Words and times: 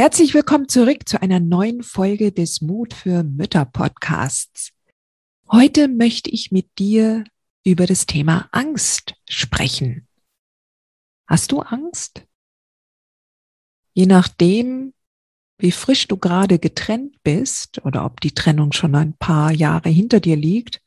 Herzlich 0.00 0.32
willkommen 0.32 0.66
zurück 0.66 1.06
zu 1.06 1.20
einer 1.20 1.40
neuen 1.40 1.82
Folge 1.82 2.32
des 2.32 2.62
Mut 2.62 2.94
für 2.94 3.22
Mütter 3.22 3.66
Podcasts. 3.66 4.70
Heute 5.52 5.88
möchte 5.88 6.30
ich 6.30 6.50
mit 6.50 6.78
dir 6.78 7.24
über 7.66 7.84
das 7.84 8.06
Thema 8.06 8.48
Angst 8.50 9.12
sprechen. 9.28 10.08
Hast 11.26 11.52
du 11.52 11.60
Angst? 11.60 12.24
Je 13.92 14.06
nachdem, 14.06 14.94
wie 15.58 15.70
frisch 15.70 16.08
du 16.08 16.16
gerade 16.16 16.58
getrennt 16.58 17.22
bist 17.22 17.84
oder 17.84 18.06
ob 18.06 18.22
die 18.22 18.32
Trennung 18.32 18.72
schon 18.72 18.94
ein 18.94 19.18
paar 19.18 19.52
Jahre 19.52 19.90
hinter 19.90 20.20
dir 20.20 20.36
liegt, 20.36 20.80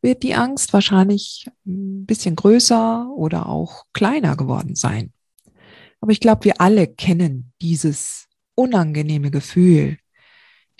wird 0.00 0.22
die 0.22 0.34
Angst 0.34 0.72
wahrscheinlich 0.72 1.50
ein 1.66 2.06
bisschen 2.06 2.34
größer 2.34 3.10
oder 3.14 3.46
auch 3.46 3.84
kleiner 3.92 4.36
geworden 4.36 4.74
sein. 4.74 5.12
Aber 6.00 6.12
ich 6.12 6.20
glaube, 6.20 6.46
wir 6.46 6.62
alle 6.62 6.86
kennen 6.86 7.52
dieses 7.60 8.27
unangenehme 8.58 9.30
Gefühl, 9.30 9.98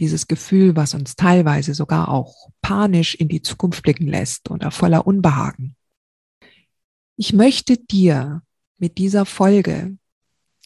dieses 0.01 0.27
Gefühl, 0.27 0.77
was 0.77 0.95
uns 0.95 1.17
teilweise 1.17 1.75
sogar 1.75 2.09
auch 2.09 2.51
panisch 2.61 3.15
in 3.15 3.29
die 3.29 3.43
Zukunft 3.43 3.83
blicken 3.83 4.09
lässt 4.09 4.51
oder 4.51 4.71
voller 4.71 5.07
Unbehagen. 5.07 5.77
Ich 7.17 7.33
möchte 7.33 7.77
dir 7.79 8.43
mit 8.79 8.99
dieser 8.99 9.25
Folge 9.27 9.97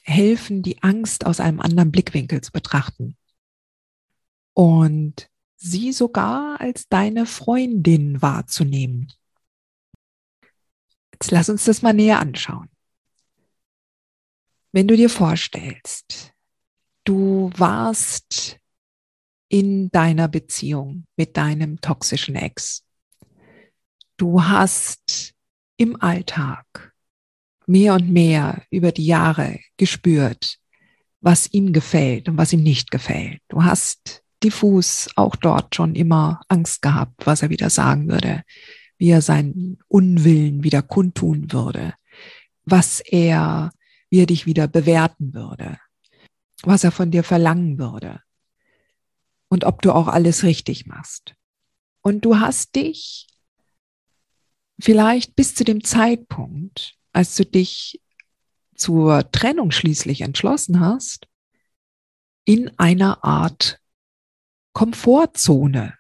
helfen, 0.03 0.63
die 0.63 0.83
Angst 0.83 1.25
aus 1.27 1.39
einem 1.39 1.61
anderen 1.61 1.93
Blickwinkel 1.93 2.41
zu 2.41 2.51
betrachten 2.51 3.17
und 4.55 5.31
sie 5.57 5.93
sogar 5.93 6.61
als 6.61 6.89
deine 6.89 7.27
Freundin 7.27 8.21
wahrzunehmen. 8.21 9.13
Jetzt 11.13 11.31
lass 11.31 11.49
uns 11.49 11.65
das 11.65 11.83
mal 11.83 11.95
näher 11.95 12.19
anschauen. 12.21 12.69
Wenn 14.73 14.89
du 14.89 14.97
dir 14.97 15.09
vorstellst, 15.09 16.32
du 17.05 17.51
warst 17.57 18.59
in 19.49 19.91
deiner 19.91 20.29
Beziehung 20.29 21.05
mit 21.17 21.37
deinem 21.37 21.81
toxischen 21.81 22.35
Ex. 22.37 22.85
Du 24.17 24.43
hast 24.43 25.35
im 25.77 26.01
Alltag 26.01 26.93
mehr 27.67 27.95
und 27.95 28.11
mehr 28.11 28.63
über 28.71 28.93
die 28.93 29.07
Jahre 29.07 29.59
gespürt, 29.77 30.59
was 31.21 31.53
ihm 31.53 31.73
gefällt 31.73 32.29
und 32.29 32.39
was 32.39 32.53
ihm 32.53 32.63
nicht 32.63 32.91
gefällt. 32.91 33.41
Du 33.49 33.63
hast 33.63 34.23
diffus 34.43 35.09
auch 35.17 35.37
dort 35.37 35.75
schon 35.75 35.95
immer 35.95 36.41
Angst 36.49 36.83
gehabt, 36.83 37.27
was 37.27 37.43
er 37.43 37.51
wieder 37.51 37.71
sagen 37.71 38.09
würde, 38.09 38.43
wie 38.99 39.11
er 39.11 39.23
seinen 39.23 39.79
Unwillen 39.89 40.65
wieder 40.65 40.83
kundtun 40.83 41.53
würde, 41.53 41.95
was 42.65 43.01
er, 43.01 43.71
wie 44.11 44.21
er 44.21 44.27
dich 44.27 44.47
wieder 44.47 44.67
bewerten 44.67 45.35
würde, 45.35 45.79
was 46.63 46.85
er 46.85 46.93
von 46.93 47.11
dir 47.11 47.25
verlangen 47.25 47.79
würde 47.79 48.21
und 49.49 49.65
ob 49.65 49.83
du 49.83 49.93
auch 49.93 50.09
alles 50.09 50.45
richtig 50.45 50.87
machst. 50.87 51.35
Und 52.01 52.25
du 52.25 52.41
hast 52.41 52.75
dich 52.75 53.29
vielleicht 54.81 55.37
bis 55.37 55.55
zu 55.55 55.65
dem 55.65 55.85
Zeitpunkt, 55.85 56.95
als 57.13 57.37
du 57.37 57.45
dich 57.45 58.01
zur 58.75 59.31
Trennung 59.31 59.71
schließlich 59.71 60.23
entschlossen 60.23 60.81
hast, 60.81 61.29
in 62.45 62.77
einer 62.79 63.23
Art 63.25 63.81
Komfortzone 64.73 65.99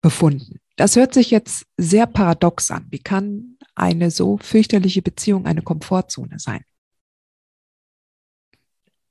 befunden. 0.00 0.60
Das 0.76 0.96
hört 0.96 1.12
sich 1.12 1.30
jetzt 1.30 1.66
sehr 1.76 2.06
paradox 2.06 2.70
an. 2.70 2.86
Wie 2.90 3.00
kann 3.00 3.58
eine 3.74 4.10
so 4.10 4.38
fürchterliche 4.38 5.02
Beziehung 5.02 5.44
eine 5.44 5.62
Komfortzone 5.62 6.38
sein? 6.38 6.64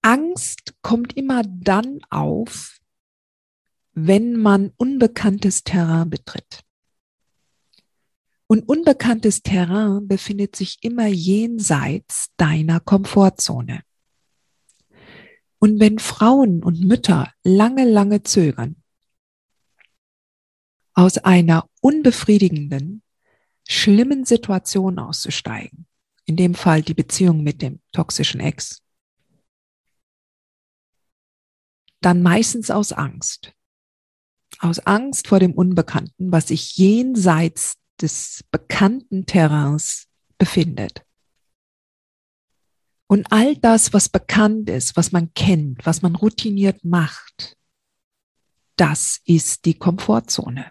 Angst 0.08 0.74
kommt 0.82 1.18
immer 1.18 1.44
dann 1.44 2.00
auf, 2.10 2.80
wenn 3.92 4.38
man 4.38 4.72
unbekanntes 4.78 5.66
Terrain 5.66 6.10
betritt. 6.10 6.64
Und 8.48 8.70
unbekanntes 8.70 9.44
Terrain 9.44 10.08
befindet 10.08 10.56
sich 10.56 10.78
immer 10.82 11.08
jenseits 11.08 12.30
deiner 12.38 12.80
Komfortzone. 12.80 13.82
Und 15.60 15.82
wenn 15.82 16.00
Frauen 16.00 16.64
und 16.64 16.80
Mütter 16.80 17.34
lange, 17.44 17.84
lange 17.84 18.24
zögern, 18.24 18.82
aus 20.94 21.18
einer 21.18 21.70
unbefriedigenden, 21.82 23.04
schlimmen 23.68 24.24
Situation 24.24 25.00
auszusteigen, 25.00 25.86
in 26.24 26.38
dem 26.38 26.56
Fall 26.56 26.82
die 26.82 26.94
Beziehung 26.94 27.44
mit 27.44 27.62
dem 27.62 27.82
toxischen 27.92 28.40
Ex, 28.40 28.82
dann 32.02 32.22
meistens 32.22 32.72
aus 32.72 32.94
Angst. 32.94 33.54
Aus 34.60 34.80
Angst 34.80 35.28
vor 35.28 35.40
dem 35.40 35.54
Unbekannten, 35.54 36.32
was 36.32 36.48
sich 36.48 36.78
jenseits 36.78 37.78
des 38.02 38.44
bekannten 38.52 39.26
Terrains 39.26 40.08
befindet. 40.38 41.04
Und 43.08 43.32
all 43.32 43.56
das, 43.56 43.94
was 43.94 44.10
bekannt 44.10 44.70
ist, 44.70 44.98
was 44.98 45.12
man 45.12 45.34
kennt, 45.34 45.86
was 45.86 46.02
man 46.02 46.16
routiniert 46.16 46.84
macht, 46.84 47.58
das 48.76 49.22
ist 49.26 49.66
die 49.66 49.74
Komfortzone. 49.74 50.70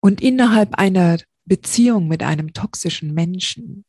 Und 0.00 0.20
innerhalb 0.20 0.74
einer 0.76 1.18
Beziehung 1.44 2.08
mit 2.08 2.22
einem 2.22 2.52
toxischen 2.52 3.12
Menschen 3.12 3.84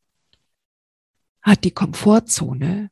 hat 1.42 1.64
die 1.64 1.70
Komfortzone 1.70 2.90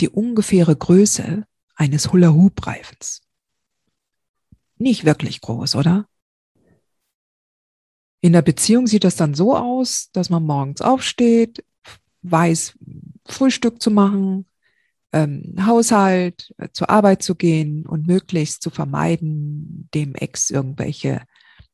die 0.00 0.08
ungefähre 0.08 0.74
Größe 0.76 1.44
eines 1.74 2.12
Hula-Hoop-Reifens. 2.12 3.22
Nicht 4.76 5.04
wirklich 5.04 5.40
groß, 5.40 5.76
oder? 5.76 6.06
In 8.20 8.32
der 8.32 8.42
Beziehung 8.42 8.86
sieht 8.86 9.04
das 9.04 9.16
dann 9.16 9.34
so 9.34 9.56
aus, 9.56 10.10
dass 10.12 10.30
man 10.30 10.42
morgens 10.44 10.82
aufsteht, 10.82 11.64
weiß, 12.22 12.78
Frühstück 13.26 13.80
zu 13.80 13.90
machen, 13.90 14.46
ähm, 15.12 15.54
Haushalt, 15.60 16.54
äh, 16.58 16.68
zur 16.72 16.90
Arbeit 16.90 17.22
zu 17.22 17.34
gehen 17.34 17.86
und 17.86 18.06
möglichst 18.06 18.62
zu 18.62 18.70
vermeiden, 18.70 19.88
dem 19.94 20.14
Ex 20.14 20.50
irgendwelche, 20.50 21.22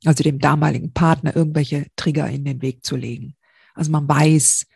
also 0.04 0.22
dem 0.22 0.38
damaligen 0.38 0.92
Partner 0.92 1.34
irgendwelche 1.34 1.86
Trigger 1.96 2.28
in 2.28 2.44
den 2.44 2.62
Weg 2.62 2.84
zu 2.84 2.96
legen. 2.96 3.36
Also 3.74 3.90
man 3.90 4.08
weiß, 4.08 4.66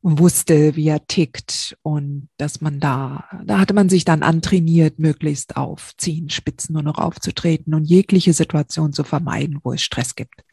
und 0.00 0.18
wusste, 0.18 0.76
wie 0.76 0.88
er 0.88 1.06
tickt 1.06 1.76
und 1.82 2.28
dass 2.36 2.60
man 2.60 2.78
da, 2.78 3.24
da 3.44 3.58
hatte 3.58 3.74
man 3.74 3.88
sich 3.88 4.04
dann 4.04 4.22
antrainiert, 4.22 4.98
möglichst 4.98 5.56
auf 5.56 5.96
Zehenspitzen 5.96 6.72
nur 6.72 6.82
noch 6.82 6.98
aufzutreten 6.98 7.74
und 7.74 7.84
jegliche 7.84 8.32
Situation 8.32 8.92
zu 8.92 9.02
vermeiden, 9.02 9.60
wo 9.62 9.72
es 9.72 9.82
Stress 9.82 10.14
gibt. 10.14 10.44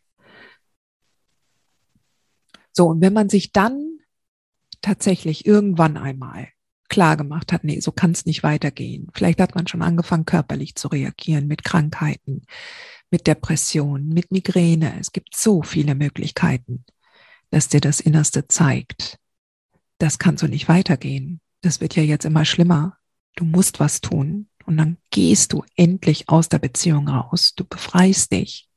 So, 2.71 2.87
und 2.87 3.01
wenn 3.01 3.13
man 3.13 3.29
sich 3.29 3.51
dann 3.51 3.99
tatsächlich 4.81 5.45
irgendwann 5.45 5.95
einmal 5.97 6.49
klar 6.89 7.15
gemacht 7.15 7.51
hat, 7.53 7.63
nee, 7.63 7.79
so 7.79 7.91
kann 7.91 8.11
es 8.11 8.25
nicht 8.25 8.43
weitergehen. 8.43 9.07
Vielleicht 9.13 9.39
hat 9.39 9.55
man 9.55 9.67
schon 9.67 9.81
angefangen, 9.81 10.25
körperlich 10.25 10.75
zu 10.75 10.87
reagieren 10.87 11.47
mit 11.47 11.63
Krankheiten, 11.63 12.41
mit 13.11 13.27
Depressionen, 13.27 14.09
mit 14.09 14.31
Migräne. 14.31 14.99
Es 14.99 15.11
gibt 15.11 15.35
so 15.35 15.61
viele 15.61 15.95
Möglichkeiten, 15.95 16.83
dass 17.51 17.69
dir 17.69 17.81
das 17.81 17.99
Innerste 17.99 18.47
zeigt 18.47 19.19
das 19.97 20.19
kann 20.19 20.37
so 20.37 20.47
nicht 20.47 20.67
weitergehen. 20.67 21.39
Das 21.61 21.81
wird 21.81 21.95
ja 21.95 22.03
jetzt 22.03 22.25
immer 22.25 22.45
schlimmer. 22.45 22.97
Du 23.35 23.45
musst 23.45 23.79
was 23.79 24.01
tun. 24.01 24.49
Und 24.65 24.77
dann 24.77 24.97
gehst 25.11 25.53
du 25.53 25.63
endlich 25.75 26.29
aus 26.29 26.49
der 26.49 26.59
Beziehung 26.59 27.07
raus. 27.07 27.53
Du 27.55 27.63
befreist 27.63 28.31
dich. 28.31 28.67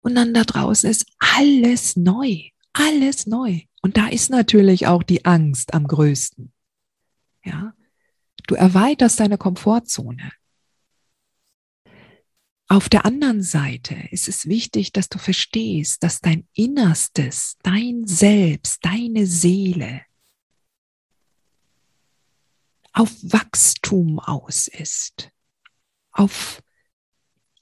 Und 0.00 0.14
dann 0.14 0.34
da 0.34 0.44
draußen 0.44 0.88
ist 0.88 1.06
alles 1.18 1.96
neu. 1.96 2.48
Alles 2.72 3.26
neu. 3.26 3.60
Und 3.82 3.96
da 3.96 4.08
ist 4.08 4.30
natürlich 4.30 4.86
auch 4.86 5.02
die 5.02 5.24
Angst 5.24 5.74
am 5.74 5.86
größten. 5.86 6.52
Ja. 7.44 7.74
Du 8.46 8.54
erweiterst 8.54 9.20
deine 9.20 9.38
Komfortzone. 9.38 10.32
Auf 12.68 12.88
der 12.88 13.04
anderen 13.04 13.42
Seite 13.42 13.94
ist 14.10 14.26
es 14.28 14.46
wichtig, 14.46 14.92
dass 14.92 15.08
du 15.08 15.18
verstehst, 15.18 16.02
dass 16.02 16.20
dein 16.20 16.48
Innerstes, 16.54 17.56
dein 17.62 18.06
Selbst, 18.06 18.84
deine 18.84 19.26
Seele 19.26 20.02
auf 22.94 23.10
Wachstum 23.22 24.18
aus 24.20 24.68
ist, 24.68 25.30
auf 26.12 26.62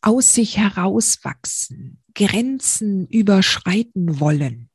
aus 0.02 0.34
sich 0.34 0.58
herauswachsen, 0.58 2.02
Grenzen 2.14 3.06
überschreiten 3.06 4.20
wollend. 4.20 4.69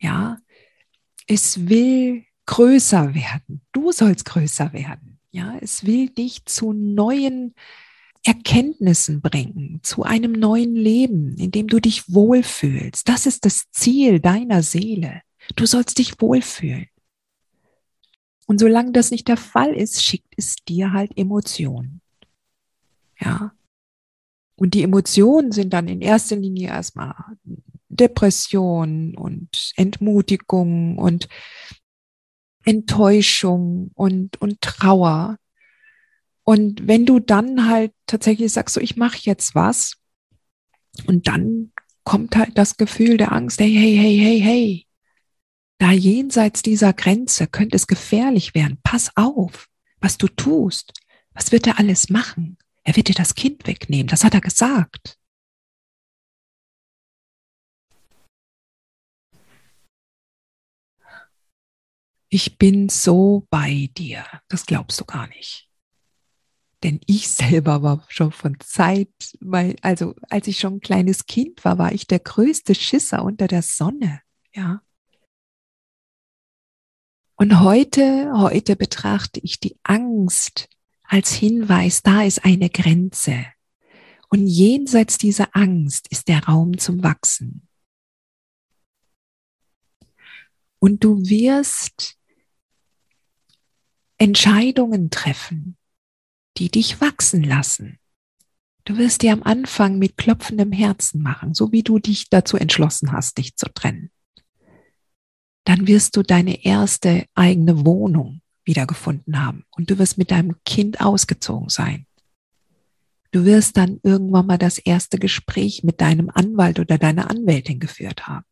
Ja, 0.00 0.38
es 1.26 1.68
will 1.68 2.24
größer 2.46 3.14
werden. 3.14 3.62
Du 3.72 3.92
sollst 3.92 4.24
größer 4.24 4.72
werden. 4.72 5.20
Ja, 5.30 5.56
es 5.60 5.86
will 5.86 6.08
dich 6.08 6.44
zu 6.46 6.72
neuen 6.72 7.54
Erkenntnissen 8.24 9.20
bringen, 9.20 9.80
zu 9.82 10.02
einem 10.02 10.32
neuen 10.32 10.74
Leben, 10.74 11.36
in 11.36 11.50
dem 11.50 11.68
du 11.68 11.78
dich 11.80 12.12
wohlfühlst. 12.12 13.08
Das 13.08 13.26
ist 13.26 13.44
das 13.44 13.70
Ziel 13.70 14.20
deiner 14.20 14.62
Seele. 14.62 15.22
Du 15.54 15.64
sollst 15.64 15.98
dich 15.98 16.20
wohlfühlen. 16.20 16.88
Und 18.48 18.58
solange 18.58 18.92
das 18.92 19.10
nicht 19.10 19.28
der 19.28 19.36
Fall 19.36 19.74
ist, 19.74 20.02
schickt 20.02 20.32
es 20.38 20.56
dir 20.56 20.92
halt 20.92 21.12
Emotionen. 21.16 22.00
Ja. 23.20 23.52
Und 24.56 24.72
die 24.72 24.82
Emotionen 24.82 25.52
sind 25.52 25.74
dann 25.74 25.86
in 25.86 26.00
erster 26.00 26.36
Linie 26.36 26.68
erstmal 26.68 27.14
Depression 27.90 29.14
und 29.16 29.72
Entmutigung 29.76 30.96
und 30.96 31.28
Enttäuschung 32.64 33.90
und, 33.94 34.40
und 34.40 34.62
Trauer. 34.62 35.36
Und 36.42 36.86
wenn 36.88 37.04
du 37.04 37.20
dann 37.20 37.68
halt 37.68 37.92
tatsächlich 38.06 38.50
sagst, 38.50 38.74
so 38.74 38.80
ich 38.80 38.96
mache 38.96 39.18
jetzt 39.22 39.54
was, 39.54 39.96
und 41.06 41.28
dann 41.28 41.72
kommt 42.02 42.34
halt 42.34 42.56
das 42.56 42.78
Gefühl 42.78 43.18
der 43.18 43.32
Angst, 43.32 43.60
hey, 43.60 43.72
hey, 43.72 43.94
hey, 43.94 44.16
hey, 44.16 44.40
hey, 44.40 44.87
da 45.78 45.92
jenseits 45.92 46.62
dieser 46.62 46.92
Grenze 46.92 47.46
könnte 47.46 47.76
es 47.76 47.86
gefährlich 47.86 48.54
werden. 48.54 48.78
Pass 48.82 49.16
auf, 49.16 49.68
was 50.00 50.18
du 50.18 50.26
tust. 50.28 50.92
Was 51.32 51.52
wird 51.52 51.66
er 51.66 51.78
alles 51.78 52.10
machen? 52.10 52.58
Er 52.82 52.96
wird 52.96 53.08
dir 53.08 53.14
das 53.14 53.34
Kind 53.34 53.66
wegnehmen. 53.66 54.08
Das 54.08 54.24
hat 54.24 54.34
er 54.34 54.40
gesagt. 54.40 55.18
Ich 62.30 62.58
bin 62.58 62.88
so 62.88 63.46
bei 63.48 63.88
dir. 63.96 64.24
Das 64.48 64.66
glaubst 64.66 65.00
du 65.00 65.04
gar 65.04 65.28
nicht. 65.28 65.70
Denn 66.82 67.00
ich 67.06 67.28
selber 67.30 67.82
war 67.82 68.04
schon 68.08 68.32
von 68.32 68.58
Zeit, 68.60 69.12
weil, 69.40 69.76
also 69.82 70.14
als 70.28 70.48
ich 70.48 70.58
schon 70.58 70.74
ein 70.74 70.80
kleines 70.80 71.26
Kind 71.26 71.64
war, 71.64 71.78
war 71.78 71.92
ich 71.92 72.06
der 72.06 72.18
größte 72.18 72.74
Schisser 72.74 73.22
unter 73.22 73.46
der 73.46 73.62
Sonne. 73.62 74.22
Ja. 74.52 74.82
Und 77.40 77.60
heute, 77.60 78.32
heute 78.34 78.74
betrachte 78.74 79.38
ich 79.38 79.60
die 79.60 79.78
Angst 79.84 80.68
als 81.04 81.32
Hinweis, 81.32 82.02
da 82.02 82.24
ist 82.24 82.44
eine 82.44 82.68
Grenze. 82.68 83.46
Und 84.28 84.48
jenseits 84.48 85.18
dieser 85.18 85.54
Angst 85.54 86.08
ist 86.08 86.26
der 86.26 86.44
Raum 86.46 86.78
zum 86.78 87.04
Wachsen. 87.04 87.68
Und 90.80 91.04
du 91.04 91.20
wirst 91.20 92.16
Entscheidungen 94.18 95.10
treffen, 95.10 95.76
die 96.56 96.72
dich 96.72 97.00
wachsen 97.00 97.44
lassen. 97.44 98.00
Du 98.84 98.98
wirst 98.98 99.22
dir 99.22 99.32
am 99.32 99.44
Anfang 99.44 100.00
mit 100.00 100.16
klopfendem 100.16 100.72
Herzen 100.72 101.22
machen, 101.22 101.54
so 101.54 101.70
wie 101.70 101.84
du 101.84 102.00
dich 102.00 102.30
dazu 102.30 102.56
entschlossen 102.56 103.12
hast, 103.12 103.38
dich 103.38 103.56
zu 103.56 103.72
trennen. 103.72 104.10
Dann 105.68 105.86
wirst 105.86 106.16
du 106.16 106.22
deine 106.22 106.64
erste 106.64 107.26
eigene 107.34 107.84
Wohnung 107.84 108.40
wiedergefunden 108.64 109.44
haben 109.44 109.66
und 109.76 109.90
du 109.90 109.98
wirst 109.98 110.16
mit 110.16 110.30
deinem 110.30 110.56
Kind 110.64 111.02
ausgezogen 111.02 111.68
sein. 111.68 112.06
Du 113.32 113.44
wirst 113.44 113.76
dann 113.76 114.00
irgendwann 114.02 114.46
mal 114.46 114.56
das 114.56 114.78
erste 114.78 115.18
Gespräch 115.18 115.84
mit 115.84 116.00
deinem 116.00 116.30
Anwalt 116.32 116.80
oder 116.80 116.96
deiner 116.96 117.28
Anwältin 117.28 117.80
geführt 117.80 118.26
haben. 118.26 118.46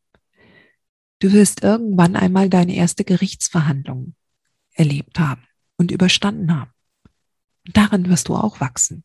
Du 1.20 1.32
wirst 1.32 1.62
irgendwann 1.62 2.16
einmal 2.16 2.50
deine 2.50 2.74
erste 2.76 3.02
Gerichtsverhandlung 3.02 4.14
erlebt 4.74 5.18
haben 5.18 5.46
und 5.78 5.92
überstanden 5.92 6.54
haben. 6.54 6.72
Und 7.66 7.78
darin 7.78 8.10
wirst 8.10 8.28
du 8.28 8.34
auch 8.34 8.60
wachsen. 8.60 9.04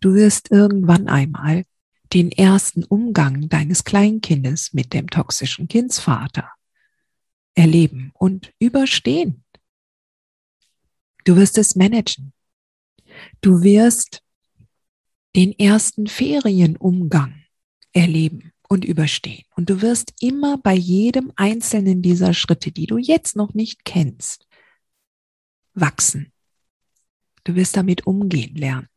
Du 0.00 0.14
wirst 0.14 0.50
irgendwann 0.50 1.06
einmal 1.06 1.66
den 2.12 2.32
ersten 2.32 2.82
Umgang 2.82 3.48
deines 3.48 3.84
Kleinkindes 3.84 4.72
mit 4.72 4.92
dem 4.92 5.08
toxischen 5.08 5.68
Kindsvater 5.68 6.50
erleben 7.54 8.12
und 8.14 8.52
überstehen. 8.58 9.44
Du 11.24 11.36
wirst 11.36 11.58
es 11.58 11.76
managen. 11.76 12.32
Du 13.40 13.62
wirst 13.62 14.22
den 15.36 15.56
ersten 15.58 16.06
Ferienumgang 16.06 17.44
erleben 17.92 18.52
und 18.68 18.84
überstehen. 18.84 19.44
Und 19.56 19.70
du 19.70 19.82
wirst 19.82 20.14
immer 20.20 20.58
bei 20.58 20.74
jedem 20.74 21.32
einzelnen 21.36 22.02
dieser 22.02 22.34
Schritte, 22.34 22.72
die 22.72 22.86
du 22.86 22.98
jetzt 22.98 23.36
noch 23.36 23.54
nicht 23.54 23.84
kennst, 23.84 24.46
wachsen. 25.74 26.32
Du 27.44 27.54
wirst 27.54 27.76
damit 27.76 28.06
umgehen 28.06 28.54
lernen. 28.54 28.88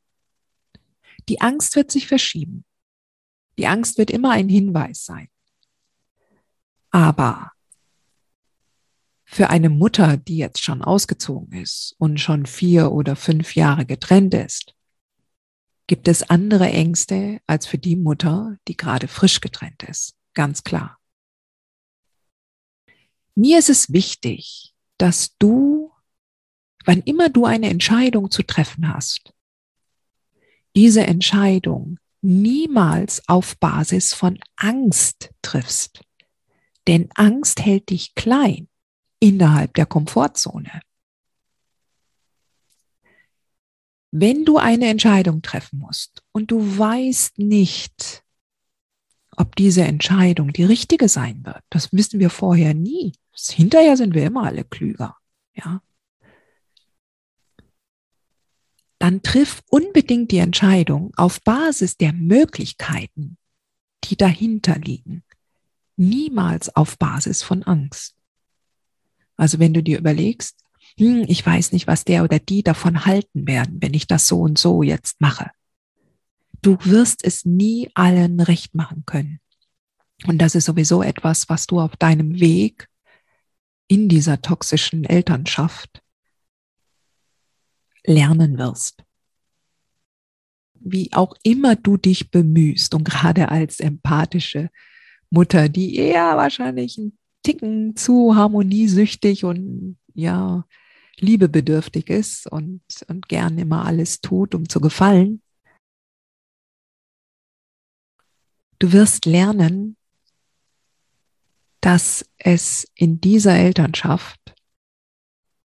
Die 1.30 1.42
Angst 1.42 1.76
wird 1.76 1.92
sich 1.92 2.08
verschieben. 2.08 2.66
Die 3.58 3.68
Angst 3.68 3.98
wird 3.98 4.12
immer 4.12 4.32
ein 4.32 4.50
Hinweis 4.50 5.06
sein. 5.06 5.30
Aber 6.92 7.53
für 9.34 9.50
eine 9.50 9.70
Mutter, 9.70 10.18
die 10.18 10.38
jetzt 10.38 10.64
schon 10.64 10.84
ausgezogen 10.84 11.60
ist 11.60 11.96
und 11.98 12.20
schon 12.20 12.46
vier 12.46 12.92
oder 12.92 13.16
fünf 13.16 13.56
Jahre 13.56 13.84
getrennt 13.84 14.36
ist, 14.36 14.76
gibt 15.88 16.08
es 16.08 16.30
andere 16.30 16.70
Ängste 16.70 17.40
als 17.48 17.66
für 17.66 17.80
die 17.80 17.96
Mutter, 17.96 18.58
die 18.68 18.78
gerade 18.78 19.08
frisch 19.08 19.42
getrennt 19.42 19.82
ist. 19.84 20.16
Ganz 20.36 20.64
klar. 20.64 21.00
Mir 23.34 23.58
ist 23.58 23.70
es 23.70 23.92
wichtig, 23.92 24.76
dass 25.00 25.36
du, 25.40 25.92
wann 26.86 27.02
immer 27.02 27.30
du 27.30 27.46
eine 27.46 27.70
Entscheidung 27.70 28.30
zu 28.30 28.44
treffen 28.44 28.94
hast, 28.94 29.34
diese 30.76 31.08
Entscheidung 31.08 31.98
niemals 32.22 33.28
auf 33.28 33.58
Basis 33.58 34.14
von 34.14 34.40
Angst 34.58 35.32
triffst. 35.42 36.02
Denn 36.88 37.10
Angst 37.16 37.62
hält 37.66 37.90
dich 37.90 38.14
klein 38.14 38.68
innerhalb 39.24 39.74
der 39.76 39.86
Komfortzone. 39.86 40.82
Wenn 44.12 44.44
du 44.44 44.58
eine 44.58 44.90
Entscheidung 44.90 45.42
treffen 45.42 45.80
musst 45.80 46.22
und 46.34 46.52
du 46.52 46.78
weißt 46.78 47.40
nicht, 47.40 48.22
ob 49.38 49.56
diese 49.56 49.84
Entscheidung 49.84 50.52
die 50.52 50.66
richtige 50.66 51.08
sein 51.08 51.46
wird, 51.46 51.64
das 51.70 51.94
wissen 51.94 52.20
wir 52.20 52.30
vorher 52.30 52.74
nie. 52.74 53.14
Hinterher 53.34 53.96
sind 53.96 54.14
wir 54.14 54.26
immer 54.26 54.44
alle 54.44 54.66
klüger, 54.66 55.16
ja. 55.56 55.82
Dann 59.00 59.24
triff 59.24 59.64
unbedingt 59.70 60.32
die 60.32 60.38
Entscheidung 60.38 61.14
auf 61.16 61.42
Basis 61.42 61.96
der 61.96 62.12
Möglichkeiten, 62.12 63.38
die 64.04 64.18
dahinter 64.18 64.78
liegen. 64.78 65.24
Niemals 65.96 66.76
auf 66.76 66.98
Basis 66.98 67.42
von 67.42 67.64
Angst. 67.64 68.18
Also 69.44 69.60
wenn 69.60 69.74
du 69.74 69.84
dir 69.84 70.00
überlegst, 70.00 70.56
hm, 70.98 71.26
ich 71.28 71.46
weiß 71.46 71.74
nicht, 71.74 71.86
was 71.86 72.06
der 72.06 72.24
oder 72.24 72.40
die 72.40 72.64
davon 72.64 73.04
halten 73.04 73.46
werden, 73.46 73.82
wenn 73.82 73.94
ich 73.94 74.08
das 74.08 74.26
so 74.26 74.40
und 74.40 74.58
so 74.58 74.84
jetzt 74.84 75.20
mache. 75.20 75.52
Du 76.62 76.78
wirst 76.86 77.26
es 77.26 77.44
nie 77.44 77.90
allen 77.94 78.40
recht 78.40 78.74
machen 78.74 79.04
können. 79.06 79.42
Und 80.28 80.38
das 80.38 80.56
ist 80.56 80.64
sowieso 80.64 81.04
etwas, 81.04 81.50
was 81.50 81.68
du 81.68 81.82
auf 81.82 81.98
deinem 81.98 82.40
Weg 82.40 82.88
in 83.90 84.08
dieser 84.08 84.42
toxischen 84.42 85.04
Elternschaft 85.04 86.02
lernen 88.06 88.58
wirst. 88.58 89.04
Wie 90.76 91.12
auch 91.12 91.36
immer 91.44 91.76
du 91.76 91.98
dich 91.98 92.32
bemühst 92.32 92.96
und 92.96 93.04
gerade 93.04 93.50
als 93.50 93.82
empathische 93.82 94.70
Mutter, 95.30 95.68
die 95.68 95.98
eher 95.98 96.38
wahrscheinlich 96.38 96.98
ein 96.98 97.18
Ticken 97.44 97.96
zu 97.96 98.36
harmoniesüchtig 98.36 99.46
und 99.46 99.98
ja, 100.14 100.66
liebebedürftig 101.18 102.10
ist 102.10 102.48
und, 102.52 102.82
und 103.08 103.28
gern 103.28 103.58
immer 103.58 103.86
alles 103.86 104.22
tut, 104.22 104.56
um 104.56 104.68
zu 104.68 104.80
gefallen. 104.80 105.42
Du 108.80 108.92
wirst 108.92 109.26
lernen, 109.26 109.96
dass 111.80 112.26
es 112.38 112.88
in 112.96 113.22
dieser 113.22 113.56
Elternschaft 113.56 114.56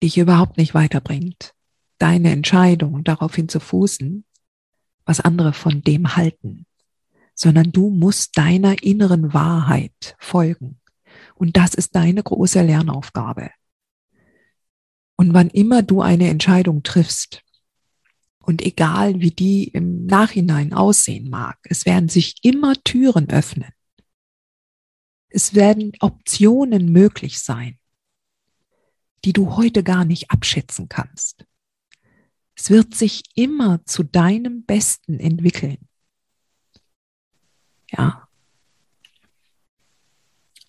dich 0.02 0.18
überhaupt 0.18 0.58
nicht 0.58 0.74
weiterbringt, 0.74 1.54
deine 1.98 2.30
Entscheidung 2.30 3.04
daraufhin 3.04 3.48
zu 3.48 3.60
fußen, 3.60 4.24
was 5.06 5.20
andere 5.20 5.52
von 5.52 5.82
dem 5.82 6.16
halten, 6.16 6.66
sondern 7.34 7.72
du 7.72 7.90
musst 7.90 8.36
deiner 8.36 8.82
inneren 8.82 9.32
Wahrheit 9.34 10.14
folgen. 10.18 10.80
Und 11.34 11.56
das 11.56 11.74
ist 11.74 11.94
deine 11.94 12.22
große 12.22 12.62
Lernaufgabe. 12.62 13.50
Und 15.16 15.34
wann 15.34 15.50
immer 15.50 15.82
du 15.82 16.00
eine 16.00 16.28
Entscheidung 16.28 16.82
triffst, 16.82 17.44
und 18.46 18.60
egal 18.60 19.20
wie 19.20 19.30
die 19.30 19.68
im 19.68 20.04
Nachhinein 20.04 20.74
aussehen 20.74 21.30
mag, 21.30 21.58
es 21.64 21.86
werden 21.86 22.08
sich 22.10 22.36
immer 22.42 22.74
Türen 22.84 23.30
öffnen. 23.30 23.70
Es 25.28 25.54
werden 25.54 25.92
Optionen 26.00 26.92
möglich 26.92 27.40
sein, 27.40 27.78
die 29.24 29.32
du 29.32 29.56
heute 29.56 29.82
gar 29.82 30.04
nicht 30.04 30.30
abschätzen 30.30 30.88
kannst. 30.88 31.46
Es 32.54 32.70
wird 32.70 32.94
sich 32.94 33.22
immer 33.34 33.84
zu 33.86 34.02
deinem 34.02 34.64
Besten 34.64 35.18
entwickeln. 35.18 35.88
Ja. 37.90 38.23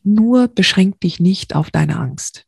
Nur 0.06 0.48
beschränk 0.48 1.00
dich 1.00 1.20
nicht 1.20 1.56
auf 1.56 1.72
deine 1.72 1.98
Angst. 1.98 2.46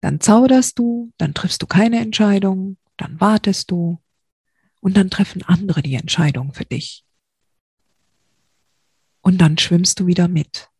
Dann 0.00 0.20
zauderst 0.20 0.78
du, 0.78 1.12
dann 1.18 1.34
triffst 1.34 1.60
du 1.60 1.66
keine 1.66 1.98
Entscheidung, 1.98 2.78
dann 2.96 3.20
wartest 3.20 3.72
du 3.72 4.00
und 4.80 4.96
dann 4.96 5.10
treffen 5.10 5.42
andere 5.42 5.82
die 5.82 5.94
Entscheidung 5.94 6.54
für 6.54 6.64
dich. 6.64 7.04
Und 9.22 9.38
dann 9.38 9.58
schwimmst 9.58 9.98
du 9.98 10.06
wieder 10.06 10.28
mit. 10.28 10.70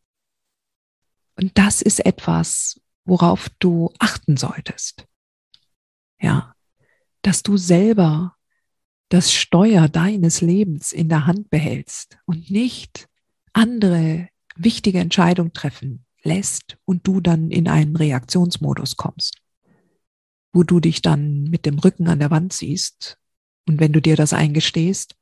Und 1.35 1.57
das 1.57 1.81
ist 1.81 2.05
etwas, 2.05 2.79
worauf 3.03 3.49
du 3.59 3.93
achten 3.99 4.37
solltest. 4.37 5.05
Ja, 6.21 6.55
dass 7.23 7.43
du 7.43 7.57
selber 7.57 8.37
das 9.09 9.33
Steuer 9.33 9.89
deines 9.89 10.39
Lebens 10.39 10.93
in 10.93 11.09
der 11.09 11.25
Hand 11.25 11.49
behältst 11.49 12.19
und 12.25 12.49
nicht 12.49 13.09
andere 13.51 14.29
wichtige 14.59 14.99
Entscheidungen 14.99 15.53
treffen 15.53 16.05
lässt 16.21 16.77
und 16.85 17.07
du 17.07 17.21
dann 17.21 17.49
in 17.49 17.67
einen 17.67 17.95
Reaktionsmodus 17.95 18.97
kommst, 18.97 19.41
wo 20.53 20.63
du 20.63 20.79
dich 20.79 21.01
dann 21.01 21.43
mit 21.43 21.65
dem 21.65 21.79
Rücken 21.79 22.07
an 22.07 22.19
der 22.19 22.29
Wand 22.29 22.53
siehst 22.53 23.17
und 23.67 23.79
wenn 23.79 23.93
du 23.93 24.01
dir 24.01 24.15
das 24.15 24.33
eingestehst, 24.33 25.15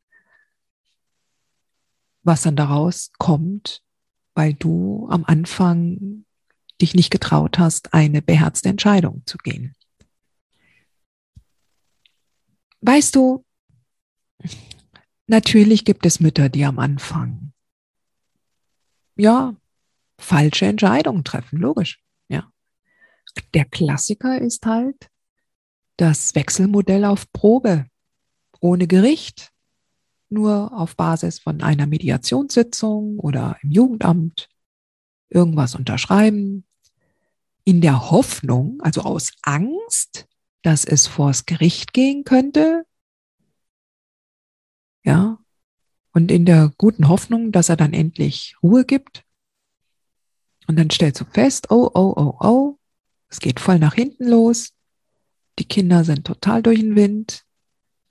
was 2.24 2.42
dann 2.42 2.56
daraus 2.56 3.12
kommt, 3.18 3.84
weil 4.34 4.54
du 4.54 5.08
am 5.10 5.24
Anfang 5.26 6.26
dich 6.82 6.94
nicht 6.94 7.10
getraut 7.10 7.58
hast, 7.58 7.94
eine 7.94 8.22
beherzte 8.22 8.70
Entscheidung 8.70 9.24
zu 9.26 9.38
gehen. 9.38 9.76
Weißt 12.82 13.16
du, 13.16 13.44
natürlich 15.28 15.86
gibt 15.86 16.06
es 16.06 16.20
Mütter, 16.20 16.50
die 16.50 16.66
am 16.66 16.80
Anfang, 16.80 17.54
ja, 19.18 19.56
falsche 20.20 20.66
Entscheidungen 20.66 21.24
treffen, 21.24 21.60
logisch, 21.60 22.02
ja. 22.28 22.52
Der 23.54 23.66
Klassiker 23.66 24.40
ist 24.40 24.66
halt 24.66 25.10
das 25.98 26.36
Wechselmodell 26.36 27.06
auf 27.06 27.32
Probe, 27.32 27.88
ohne 28.60 28.88
Gericht, 28.88 29.52
nur 30.30 30.74
auf 30.74 30.96
Basis 30.96 31.40
von 31.40 31.62
einer 31.62 31.88
Mediationssitzung 31.88 33.20
oder 33.20 33.58
im 33.62 33.72
Jugendamt 33.72 34.50
irgendwas 35.30 35.76
unterschreiben, 35.76 36.66
in 37.64 37.82
der 37.82 38.12
Hoffnung, 38.12 38.80
also 38.82 39.02
aus 39.02 39.34
Angst, 39.42 40.28
dass 40.62 40.86
es 40.86 41.08
vors 41.08 41.46
Gericht 41.46 41.94
gehen 41.94 42.24
könnte. 42.24 42.86
Ja. 45.04 45.40
Und 46.18 46.32
in 46.32 46.46
der 46.46 46.74
guten 46.80 47.10
Hoffnung, 47.10 47.52
dass 47.52 47.70
er 47.70 47.78
dann 47.78 47.94
endlich 47.94 48.56
Ruhe 48.64 48.86
gibt. 48.86 49.24
Und 50.66 50.80
dann 50.80 50.90
stellst 50.90 51.22
du 51.22 51.26
fest, 51.26 51.70
oh, 51.70 51.92
oh, 51.94 52.12
oh, 52.16 52.34
oh, 52.40 52.80
es 53.30 53.40
geht 53.40 53.60
voll 53.60 53.78
nach 53.78 53.94
hinten 53.94 54.28
los. 54.28 54.74
Die 55.60 55.66
Kinder 55.66 56.04
sind 56.04 56.26
total 56.26 56.64
durch 56.64 56.80
den 56.80 56.96
Wind. 56.96 57.44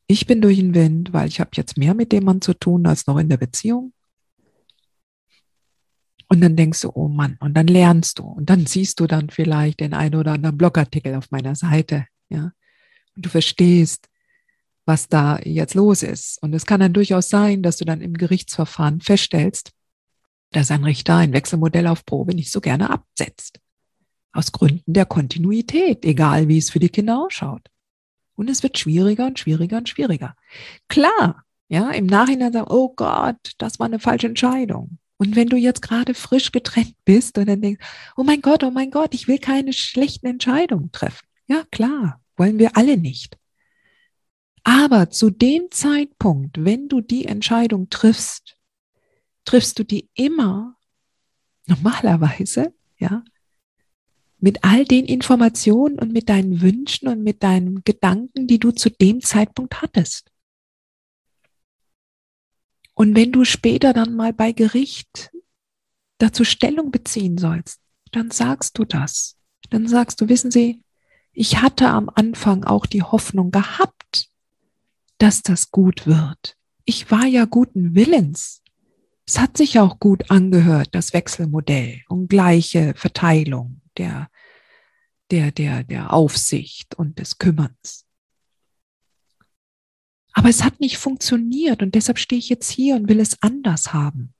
Ich 0.06 0.28
bin 0.28 0.40
durch 0.40 0.58
den 0.58 0.72
Wind, 0.72 1.12
weil 1.12 1.26
ich 1.26 1.40
habe 1.40 1.50
jetzt 1.54 1.78
mehr 1.78 1.94
mit 1.94 2.12
dem 2.12 2.22
Mann 2.22 2.40
zu 2.40 2.54
tun 2.54 2.86
als 2.86 3.08
noch 3.08 3.18
in 3.18 3.28
der 3.28 3.38
Beziehung. 3.38 3.92
Und 6.28 6.40
dann 6.42 6.54
denkst 6.54 6.82
du, 6.82 6.92
oh 6.94 7.08
Mann, 7.08 7.36
und 7.40 7.54
dann 7.54 7.66
lernst 7.66 8.20
du. 8.20 8.22
Und 8.22 8.48
dann 8.48 8.66
siehst 8.66 9.00
du 9.00 9.08
dann 9.08 9.30
vielleicht 9.30 9.80
den 9.80 9.94
einen 9.94 10.14
oder 10.14 10.34
anderen 10.34 10.56
Blogartikel 10.56 11.16
auf 11.16 11.32
meiner 11.32 11.56
Seite, 11.56 12.06
ja. 12.28 12.52
Und 13.16 13.26
du 13.26 13.28
verstehst, 13.28 14.08
was 14.86 15.08
da 15.08 15.38
jetzt 15.42 15.74
los 15.74 16.02
ist. 16.02 16.42
Und 16.42 16.54
es 16.54 16.64
kann 16.64 16.80
dann 16.80 16.92
durchaus 16.92 17.28
sein, 17.28 17.62
dass 17.62 17.76
du 17.76 17.84
dann 17.84 18.00
im 18.00 18.14
Gerichtsverfahren 18.14 19.00
feststellst, 19.00 19.72
dass 20.52 20.70
ein 20.70 20.84
Richter 20.84 21.16
ein 21.16 21.32
Wechselmodell 21.32 21.88
auf 21.88 22.06
Probe 22.06 22.34
nicht 22.34 22.50
so 22.50 22.60
gerne 22.60 22.88
absetzt. 22.88 23.60
Aus 24.32 24.52
Gründen 24.52 24.92
der 24.92 25.04
Kontinuität, 25.04 26.04
egal 26.04 26.48
wie 26.48 26.58
es 26.58 26.70
für 26.70 26.78
die 26.78 26.88
Kinder 26.88 27.18
ausschaut. 27.18 27.68
Und 28.36 28.48
es 28.48 28.62
wird 28.62 28.78
schwieriger 28.78 29.26
und 29.26 29.38
schwieriger 29.38 29.78
und 29.78 29.88
schwieriger. 29.88 30.36
Klar, 30.88 31.44
ja, 31.68 31.90
im 31.90 32.06
Nachhinein 32.06 32.52
sagen, 32.52 32.70
oh 32.70 32.92
Gott, 32.94 33.54
das 33.58 33.78
war 33.78 33.86
eine 33.86 33.98
falsche 33.98 34.28
Entscheidung. 34.28 34.98
Und 35.16 35.34
wenn 35.34 35.48
du 35.48 35.56
jetzt 35.56 35.82
gerade 35.82 36.14
frisch 36.14 36.52
getrennt 36.52 36.94
bist 37.04 37.38
und 37.38 37.46
dann 37.46 37.62
denkst, 37.62 37.84
oh 38.16 38.22
mein 38.22 38.42
Gott, 38.42 38.62
oh 38.62 38.70
mein 38.70 38.90
Gott, 38.90 39.14
ich 39.14 39.26
will 39.26 39.38
keine 39.38 39.72
schlechten 39.72 40.26
Entscheidungen 40.26 40.92
treffen. 40.92 41.26
Ja, 41.48 41.64
klar, 41.70 42.20
wollen 42.36 42.58
wir 42.58 42.76
alle 42.76 42.98
nicht. 42.98 43.38
Aber 44.68 45.10
zu 45.10 45.30
dem 45.30 45.70
Zeitpunkt, 45.70 46.64
wenn 46.64 46.88
du 46.88 47.00
die 47.00 47.26
Entscheidung 47.26 47.88
triffst, 47.88 48.56
triffst 49.44 49.78
du 49.78 49.84
die 49.84 50.10
immer 50.14 50.76
normalerweise, 51.66 52.74
ja, 52.98 53.22
mit 54.38 54.64
all 54.64 54.84
den 54.84 55.04
Informationen 55.04 56.00
und 56.00 56.12
mit 56.12 56.28
deinen 56.28 56.62
Wünschen 56.62 57.06
und 57.06 57.22
mit 57.22 57.44
deinen 57.44 57.84
Gedanken, 57.84 58.48
die 58.48 58.58
du 58.58 58.72
zu 58.72 58.90
dem 58.90 59.20
Zeitpunkt 59.20 59.82
hattest. 59.82 60.32
Und 62.94 63.14
wenn 63.14 63.30
du 63.30 63.44
später 63.44 63.92
dann 63.92 64.16
mal 64.16 64.32
bei 64.32 64.50
Gericht 64.50 65.30
dazu 66.18 66.42
Stellung 66.42 66.90
beziehen 66.90 67.38
sollst, 67.38 67.80
dann 68.10 68.32
sagst 68.32 68.76
du 68.78 68.84
das. 68.84 69.36
Dann 69.70 69.86
sagst 69.86 70.20
du, 70.20 70.28
wissen 70.28 70.50
Sie, 70.50 70.82
ich 71.32 71.62
hatte 71.62 71.88
am 71.88 72.10
Anfang 72.12 72.64
auch 72.64 72.84
die 72.84 73.04
Hoffnung 73.04 73.52
gehabt, 73.52 74.05
dass 75.18 75.42
das 75.42 75.70
gut 75.70 76.06
wird. 76.06 76.56
Ich 76.84 77.10
war 77.10 77.26
ja 77.26 77.44
guten 77.44 77.94
Willens. 77.94 78.62
Es 79.26 79.38
hat 79.40 79.56
sich 79.56 79.78
auch 79.80 79.98
gut 79.98 80.30
angehört, 80.30 80.90
das 80.92 81.12
Wechselmodell 81.12 82.02
und 82.08 82.28
gleiche 82.28 82.94
Verteilung 82.94 83.80
der, 83.96 84.30
der, 85.30 85.50
der, 85.50 85.82
der 85.82 86.12
Aufsicht 86.12 86.94
und 86.94 87.18
des 87.18 87.38
Kümmerns. 87.38 88.06
Aber 90.32 90.48
es 90.48 90.62
hat 90.62 90.80
nicht 90.80 90.98
funktioniert 90.98 91.82
und 91.82 91.94
deshalb 91.94 92.18
stehe 92.18 92.38
ich 92.38 92.50
jetzt 92.50 92.70
hier 92.70 92.94
und 92.94 93.08
will 93.08 93.20
es 93.20 93.42
anders 93.42 93.92
haben. 93.92 94.34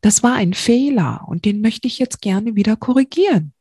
Das 0.00 0.22
war 0.22 0.34
ein 0.34 0.54
Fehler 0.54 1.24
und 1.28 1.44
den 1.44 1.60
möchte 1.60 1.88
ich 1.88 1.98
jetzt 1.98 2.22
gerne 2.22 2.54
wieder 2.54 2.76
korrigieren. 2.76 3.52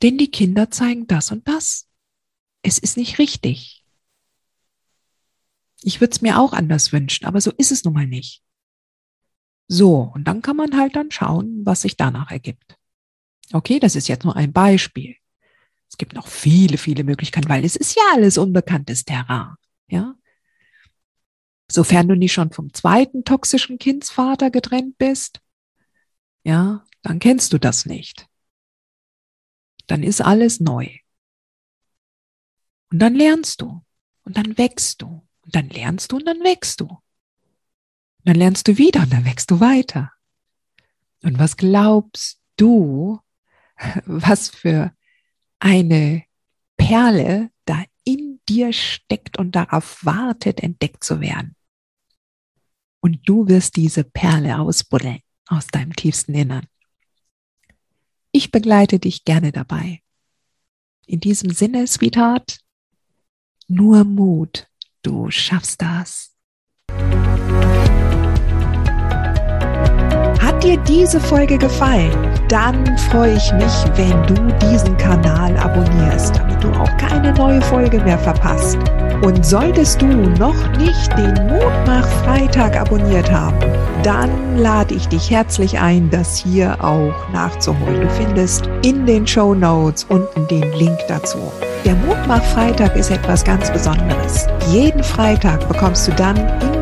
Denn 0.00 0.16
die 0.16 0.30
Kinder 0.30 0.70
zeigen 0.70 1.06
das 1.06 1.30
und 1.30 1.46
das. 1.46 1.88
Es 2.62 2.78
ist 2.78 2.96
nicht 2.96 3.18
richtig. 3.18 3.84
Ich 5.82 6.00
würde 6.00 6.12
es 6.12 6.22
mir 6.22 6.38
auch 6.38 6.52
anders 6.52 6.92
wünschen, 6.92 7.26
aber 7.26 7.40
so 7.40 7.50
ist 7.58 7.72
es 7.72 7.84
nun 7.84 7.94
mal 7.94 8.06
nicht. 8.06 8.42
So, 9.68 10.12
und 10.14 10.24
dann 10.24 10.42
kann 10.42 10.56
man 10.56 10.76
halt 10.76 10.94
dann 10.96 11.10
schauen, 11.10 11.62
was 11.64 11.82
sich 11.82 11.96
danach 11.96 12.30
ergibt. 12.30 12.76
Okay, 13.52 13.80
das 13.80 13.96
ist 13.96 14.08
jetzt 14.08 14.24
nur 14.24 14.36
ein 14.36 14.52
Beispiel. 14.52 15.16
Es 15.88 15.98
gibt 15.98 16.14
noch 16.14 16.26
viele, 16.26 16.78
viele 16.78 17.04
Möglichkeiten, 17.04 17.48
weil 17.48 17.64
es 17.64 17.76
ist 17.76 17.96
ja 17.96 18.02
alles 18.14 18.38
unbekanntes 18.38 19.04
Terrain. 19.04 19.54
Ja? 19.88 20.14
Sofern 21.70 22.08
du 22.08 22.16
nicht 22.16 22.32
schon 22.32 22.52
vom 22.52 22.72
zweiten 22.72 23.24
toxischen 23.24 23.78
Kindsvater 23.78 24.50
getrennt 24.50 24.96
bist, 24.98 25.40
ja, 26.44 26.84
dann 27.02 27.18
kennst 27.18 27.52
du 27.52 27.58
das 27.58 27.86
nicht. 27.86 28.26
Dann 29.86 30.02
ist 30.02 30.20
alles 30.20 30.60
neu. 30.60 30.88
Und 32.92 32.98
dann 32.98 33.14
lernst 33.14 33.60
du. 33.60 33.82
Und 34.24 34.36
dann 34.36 34.56
wächst 34.58 35.02
du. 35.02 35.26
Und 35.42 35.54
dann 35.54 35.68
lernst 35.68 36.12
du 36.12 36.16
und 36.16 36.26
dann 36.26 36.40
wächst 36.40 36.80
du. 36.80 36.84
Und 36.86 37.00
dann 38.24 38.36
lernst 38.36 38.68
du 38.68 38.78
wieder 38.78 39.00
und 39.00 39.12
dann 39.12 39.24
wächst 39.24 39.50
du 39.50 39.58
weiter. 39.58 40.12
Und 41.22 41.38
was 41.38 41.56
glaubst 41.56 42.40
du, 42.56 43.20
was 44.04 44.48
für 44.48 44.92
eine 45.58 46.24
Perle 46.76 47.50
da 47.64 47.84
in 48.04 48.40
dir 48.48 48.72
steckt 48.72 49.38
und 49.38 49.52
darauf 49.52 50.04
wartet, 50.04 50.60
entdeckt 50.60 51.04
zu 51.04 51.20
werden. 51.20 51.56
Und 53.00 53.20
du 53.28 53.48
wirst 53.48 53.76
diese 53.76 54.04
Perle 54.04 54.58
ausbuddeln 54.58 55.20
aus 55.46 55.68
deinem 55.68 55.94
tiefsten 55.94 56.34
Innern. 56.34 56.66
Ich 58.32 58.50
begleite 58.50 58.98
dich 58.98 59.24
gerne 59.24 59.52
dabei. 59.52 60.02
In 61.06 61.20
diesem 61.20 61.50
Sinne, 61.50 61.86
Sweetheart, 61.86 62.61
nur 63.68 64.04
Mut, 64.04 64.66
du 65.02 65.30
schaffst 65.30 65.80
das. 65.82 66.30
Hat 70.40 70.62
dir 70.62 70.76
diese 70.78 71.20
Folge 71.20 71.58
gefallen? 71.58 72.12
Dann 72.48 72.98
freue 72.98 73.36
ich 73.36 73.52
mich, 73.52 73.72
wenn 73.96 74.26
du 74.26 74.68
diesen 74.68 74.96
Kanal 74.96 75.56
abonnierst, 75.56 76.40
du 76.62 76.70
auch 76.72 76.96
keine 76.96 77.32
neue 77.32 77.60
Folge 77.62 77.98
mehr 78.00 78.18
verpasst. 78.18 78.78
Und 79.22 79.44
solltest 79.44 80.02
du 80.02 80.06
noch 80.06 80.76
nicht 80.78 81.16
den 81.16 81.34
Mutmach 81.46 82.06
Freitag 82.24 82.76
abonniert 82.76 83.30
haben, 83.30 83.56
dann 84.02 84.58
lade 84.58 84.94
ich 84.94 85.06
dich 85.08 85.30
herzlich 85.30 85.78
ein, 85.78 86.10
das 86.10 86.36
hier 86.36 86.76
auch 86.82 87.14
nachzuholen. 87.32 88.00
Du 88.00 88.10
findest 88.10 88.68
in 88.82 89.06
den 89.06 89.26
Show 89.26 89.54
Notes 89.54 90.04
unten 90.08 90.48
den 90.48 90.72
Link 90.72 90.98
dazu. 91.08 91.38
Der 91.84 91.94
Mutmach 91.94 92.42
Freitag 92.42 92.96
ist 92.96 93.10
etwas 93.10 93.44
ganz 93.44 93.70
Besonderes. 93.70 94.46
Jeden 94.70 95.02
Freitag 95.02 95.68
bekommst 95.68 96.08
du 96.08 96.12
dann 96.12 96.36
in 96.36 96.81